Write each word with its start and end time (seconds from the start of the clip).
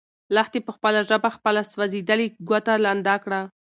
لښتې 0.35 0.59
په 0.67 0.71
خپله 0.75 0.99
ژبه 1.09 1.29
خپله 1.37 1.61
سوځېدلې 1.71 2.27
ګوته 2.49 2.73
لنده 2.85 3.15
کړه. 3.23 3.41